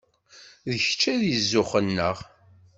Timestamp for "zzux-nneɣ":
1.41-2.17